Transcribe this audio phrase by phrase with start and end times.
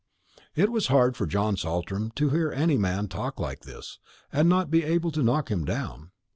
[0.55, 3.99] It was hard for John Saltram to hear any man talk like this,
[4.33, 6.09] and not be able to knock him down.